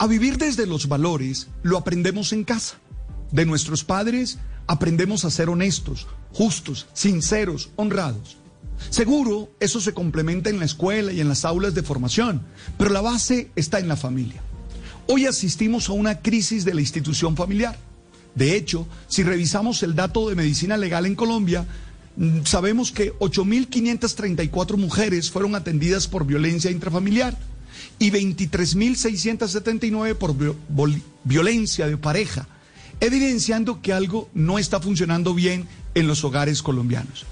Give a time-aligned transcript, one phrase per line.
[0.00, 2.76] A vivir desde los valores lo aprendemos en casa.
[3.32, 8.38] De nuestros padres aprendemos a ser honestos, justos, sinceros, honrados.
[8.88, 12.40] Seguro, eso se complementa en la escuela y en las aulas de formación,
[12.78, 14.40] pero la base está en la familia.
[15.06, 17.78] Hoy asistimos a una crisis de la institución familiar.
[18.34, 21.66] De hecho, si revisamos el dato de medicina legal en Colombia,
[22.16, 27.36] mm, sabemos que 8.534 mujeres fueron atendidas por violencia intrafamiliar
[27.98, 30.34] y 23.679 por
[31.24, 32.46] violencia de pareja,
[33.00, 37.24] evidenciando que algo no está funcionando bien en los hogares colombianos.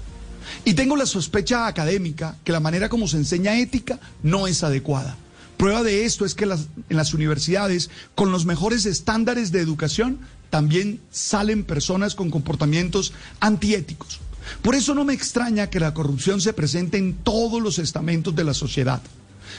[0.65, 5.15] Y tengo la sospecha académica que la manera como se enseña ética no es adecuada.
[5.57, 10.19] Prueba de esto es que en las universidades, con los mejores estándares de educación,
[10.49, 14.19] también salen personas con comportamientos antiéticos.
[14.61, 18.43] Por eso no me extraña que la corrupción se presente en todos los estamentos de
[18.43, 19.01] la sociedad.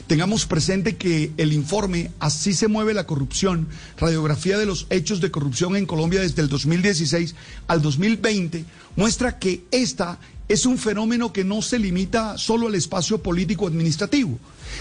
[0.06, 3.68] Tengamos presente que el informe Así se mueve la corrupción,
[3.98, 7.34] radiografía de los hechos de corrupción en Colombia desde el 2016
[7.66, 8.64] al 2020,
[8.96, 10.18] muestra que esta
[10.50, 14.36] es un fenómeno que no se limita solo al espacio político administrativo.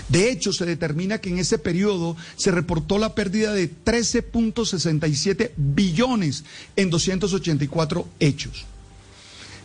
[0.07, 6.43] De hecho, se determina que en ese periodo se reportó la pérdida de 13.67 billones
[6.75, 8.65] en 284 hechos.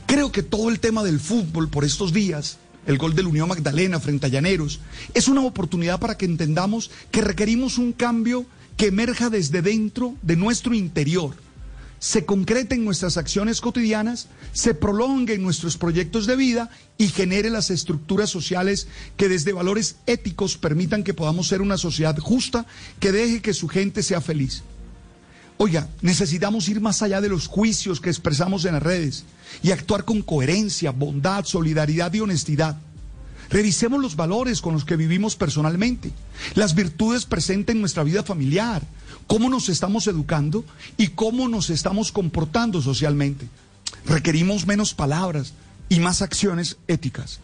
[0.06, 3.48] Creo que todo el tema del fútbol por estos días, el gol de la Unión
[3.48, 4.80] Magdalena frente a Llaneros,
[5.14, 8.46] es una oportunidad para que entendamos que requerimos un cambio
[8.76, 11.34] que emerja desde dentro de nuestro interior
[12.04, 16.68] se concrete en nuestras acciones cotidianas, se prolongue en nuestros proyectos de vida
[16.98, 22.18] y genere las estructuras sociales que desde valores éticos permitan que podamos ser una sociedad
[22.18, 22.66] justa
[23.00, 24.62] que deje que su gente sea feliz.
[25.56, 29.24] Oiga, necesitamos ir más allá de los juicios que expresamos en las redes
[29.62, 32.76] y actuar con coherencia, bondad, solidaridad y honestidad.
[33.50, 36.10] Revisemos los valores con los que vivimos personalmente,
[36.54, 38.82] las virtudes presentes en nuestra vida familiar,
[39.26, 40.64] cómo nos estamos educando
[40.96, 43.46] y cómo nos estamos comportando socialmente.
[44.06, 45.52] Requerimos menos palabras
[45.88, 47.40] y más acciones éticas.